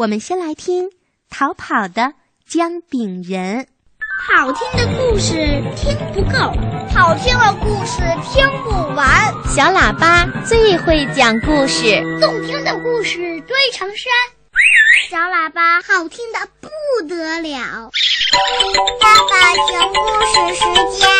[0.00, 0.88] 我们先来听
[1.28, 2.14] 《逃跑的
[2.46, 3.58] 姜饼人》。
[4.26, 5.34] 好听的故事
[5.76, 6.38] 听不够，
[6.88, 9.06] 好听的故事听不完。
[9.44, 14.10] 小喇叭最会讲故事，动听的故事堆成山。
[15.10, 17.90] 小喇叭好听的不得了。
[19.02, 20.64] 爸爸讲故事时
[20.98, 21.10] 间。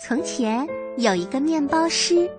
[0.00, 2.30] 从前有一个面包师。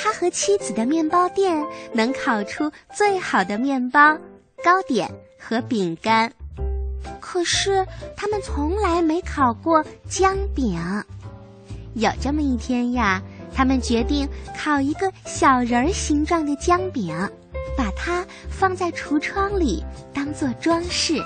[0.00, 4.16] 他和妻子的面包店能烤出最好的面包、
[4.62, 6.32] 糕点和饼干，
[7.18, 7.84] 可是
[8.16, 10.78] 他们从来没烤过姜饼。
[11.94, 13.20] 有这么一天呀，
[13.52, 17.12] 他们决定烤一个小人儿形状的姜饼，
[17.76, 19.82] 把它放在橱窗里
[20.14, 21.20] 当做装饰。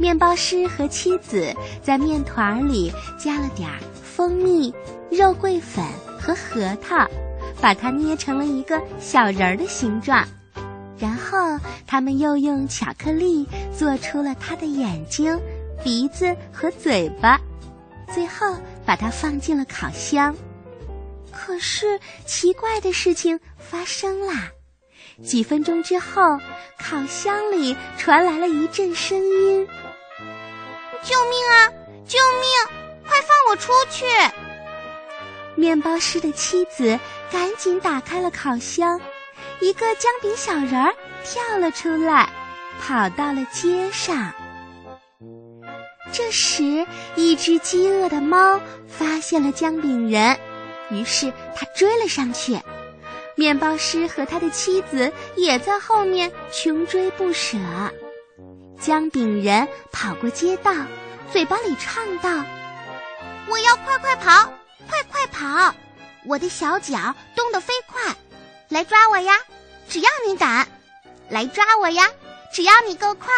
[0.00, 3.78] 面包师和妻子在面团里加了点儿
[4.14, 4.74] 蜂蜜、
[5.10, 5.84] 肉桂粉
[6.20, 7.06] 和核桃。
[7.60, 10.26] 把它捏成了一个小人儿的形状，
[10.98, 11.38] 然后
[11.86, 15.38] 他们又用巧克力做出了他的眼睛、
[15.84, 17.40] 鼻子和嘴巴，
[18.12, 20.34] 最后把它放进了烤箱。
[21.30, 24.50] 可是奇怪的事情发生啦！
[25.22, 26.20] 几分钟之后，
[26.80, 29.64] 烤箱里传来了一阵声音
[31.04, 31.70] ：“救命啊！
[32.04, 32.81] 救命！
[33.12, 34.06] 快放我出去！”
[35.54, 36.98] 面包师的妻子
[37.30, 38.98] 赶紧打开了烤箱，
[39.60, 42.30] 一个姜饼小人儿跳了出来，
[42.80, 44.32] 跑到了街上。
[46.10, 50.38] 这时，一只饥饿的猫发现了姜饼人，
[50.90, 52.58] 于是它追了上去。
[53.34, 57.58] 面包师和他的妻子也在后面穷追不舍。
[58.78, 60.72] 姜饼人跑过街道，
[61.30, 62.44] 嘴巴里唱道
[63.48, 64.52] ：“我要快快跑！”
[64.88, 65.74] 快快跑！
[66.24, 68.14] 我的小脚动得飞快，
[68.68, 69.32] 来抓我呀！
[69.88, 70.66] 只要你敢，
[71.28, 72.04] 来抓我呀！
[72.52, 73.28] 只要你够快，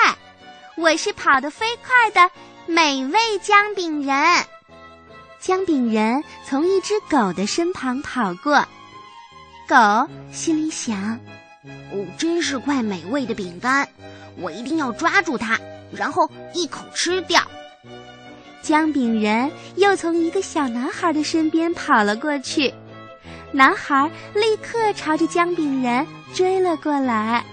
[0.76, 2.30] 我是跑得飞快的
[2.66, 4.44] 美味姜饼人。
[5.38, 8.66] 姜饼人从一只狗的身旁跑过，
[9.68, 11.20] 狗心里想
[11.92, 13.88] ：“哦，真是块美味的饼干，
[14.38, 15.58] 我一定要抓住它，
[15.92, 17.42] 然后一口吃掉。”
[18.64, 22.72] 姜饼人又从一个小男孩的身边跑了过去，
[23.52, 27.44] 男孩立刻朝着姜饼人追了过来。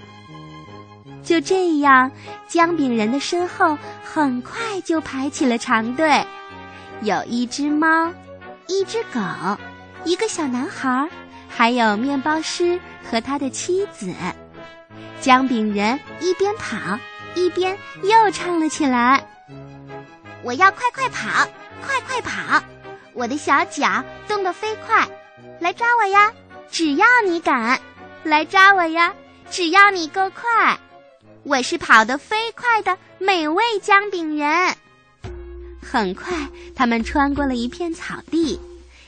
[1.22, 2.10] 就这样，
[2.48, 6.24] 姜饼人的身后很快就排起了长队，
[7.02, 8.10] 有一只猫，
[8.66, 9.20] 一只狗，
[10.06, 11.10] 一个小男孩，
[11.46, 14.10] 还有面包师和他的妻子。
[15.20, 16.98] 姜饼人一边跑
[17.34, 19.28] 一边又唱了起来。
[20.42, 21.48] 我要快快跑，
[21.86, 22.62] 快快跑！
[23.14, 25.08] 我的小脚动得飞快，
[25.60, 26.32] 来抓我呀！
[26.70, 27.80] 只要你敢，
[28.24, 29.14] 来抓我呀！
[29.50, 30.78] 只要你够快，
[31.44, 34.74] 我是跑得飞快的美味姜饼人。
[35.80, 38.58] 很快，他们穿过了一片草地，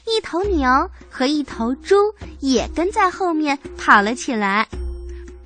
[0.07, 1.97] 一头牛和一头猪
[2.41, 4.69] 也跟在后面跑了起来。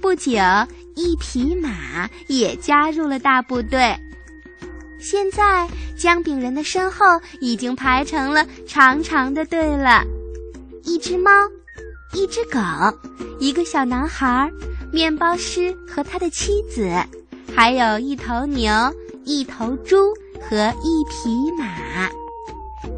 [0.01, 0.33] 不久，
[0.97, 3.97] 一匹马也加入了大部队。
[5.01, 7.07] 现在，姜饼人的身后
[7.41, 10.03] 已经排成了长长的队了。
[10.85, 11.31] 一只猫，
[12.13, 12.59] 一只狗，
[13.39, 14.51] 一个小男孩，
[14.93, 16.91] 面包师和他的妻子，
[17.55, 18.73] 还有一头牛、
[19.25, 19.97] 一头猪
[20.41, 22.11] 和一匹马。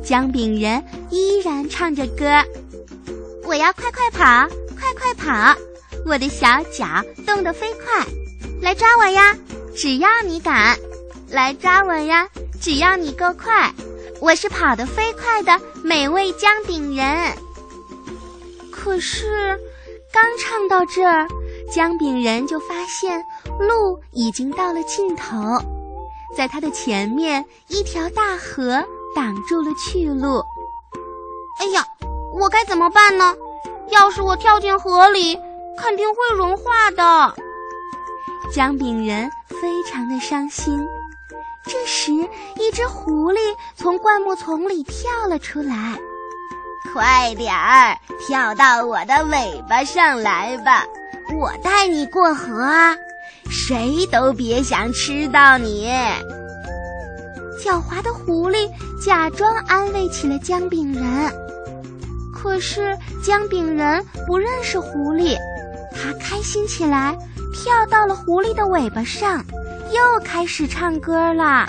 [0.03, 2.43] 姜饼人依然唱着歌
[3.45, 5.55] ：“我要快快跑，快快跑！
[6.07, 6.87] 我的小脚
[7.27, 8.07] 动得飞快，
[8.63, 9.37] 来抓我呀！
[9.77, 10.79] 只要你敢。”
[11.31, 12.29] 来抓我呀！
[12.61, 13.73] 只要你够快，
[14.21, 17.37] 我是跑得飞快的美味姜饼人。
[18.73, 19.59] 可是，
[20.13, 21.27] 刚唱到这儿，
[21.73, 23.25] 姜饼人就发现
[23.61, 25.59] 路已经到了尽头，
[26.37, 30.43] 在他的前面，一条大河挡住了去路。
[31.61, 31.87] 哎呀，
[32.35, 33.37] 我该怎么办呢？
[33.91, 35.39] 要是我跳进河里，
[35.79, 37.35] 肯定会融化的。
[38.53, 40.85] 姜饼人非常的伤心。
[41.65, 42.13] 这时，
[42.57, 43.39] 一只狐狸
[43.77, 45.99] 从灌木丛里跳了出来。
[46.93, 50.85] 快点儿，跳到我的尾巴上来吧，
[51.39, 52.97] 我带你过河，
[53.49, 55.89] 谁都别想吃到你。
[57.63, 58.69] 狡猾的狐狸
[59.05, 61.31] 假装安慰起了姜饼人，
[62.35, 65.37] 可是姜饼人不认识狐狸，
[65.93, 67.17] 他开心起来，
[67.53, 69.45] 跳到了狐狸的尾巴上。
[69.93, 71.67] 又开始唱歌了。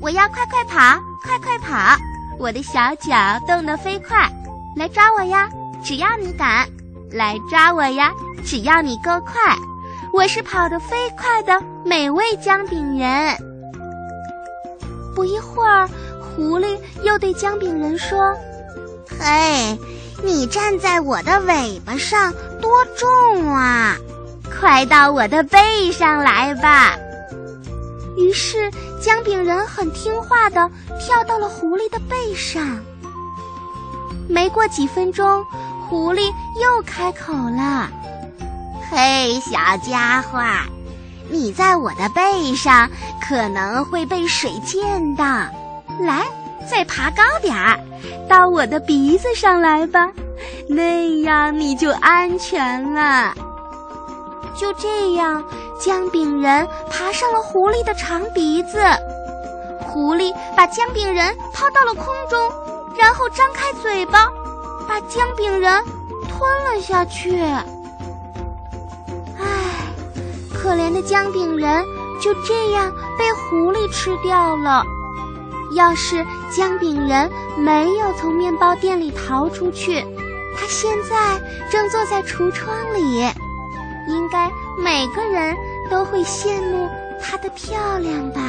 [0.00, 1.96] 我要快快跑，快快跑！
[2.38, 3.14] 我的小脚
[3.46, 4.30] 动得飞快，
[4.76, 5.48] 来抓我呀！
[5.82, 6.68] 只要你敢，
[7.10, 8.12] 来抓我呀！
[8.44, 9.56] 只要你够快，
[10.12, 13.36] 我是跑得飞快的美味姜饼人。
[15.14, 15.88] 不一会儿，
[16.20, 18.32] 狐狸又对姜饼人说
[19.18, 19.76] ：“嘿，
[20.22, 23.96] 你站在我的尾巴上多重啊！
[24.58, 26.96] 快到我的背上来吧！”
[28.18, 28.70] 于是，
[29.00, 30.68] 姜饼人很听话的
[30.98, 32.80] 跳到了狐狸的背上。
[34.28, 35.44] 没过几分钟，
[35.88, 36.26] 狐狸
[36.60, 37.88] 又开口了
[38.90, 40.42] ：“嘿，小家伙，
[41.30, 42.90] 你在我的背上
[43.26, 45.24] 可能会被水溅到。
[46.00, 46.26] 来，
[46.70, 47.78] 再爬高点儿，
[48.28, 50.10] 到我的鼻子上来吧，
[50.68, 53.32] 那样你就安全了。”
[54.58, 55.44] 就这样，
[55.78, 58.80] 姜饼人爬上了狐狸的长鼻子，
[59.86, 62.50] 狐狸把姜饼人抛到了空中，
[62.96, 64.28] 然后张开嘴巴，
[64.88, 65.84] 把姜饼人
[66.28, 67.40] 吞了下去。
[67.40, 67.62] 唉，
[70.52, 71.84] 可怜的姜饼人
[72.20, 74.82] 就这样被狐狸吃掉了。
[75.76, 80.04] 要是姜饼人没有从面包店里逃出去，
[80.56, 81.40] 他现在
[81.70, 83.24] 正坐在橱窗里。
[84.08, 84.50] 应该
[84.82, 85.56] 每个人
[85.90, 86.88] 都会羡慕
[87.20, 88.40] 她的漂亮吧。